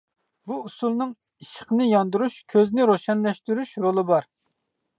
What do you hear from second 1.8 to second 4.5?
ياندۇرۇش، كۆزنى روشەنلەشتۈرۈش رولى بار.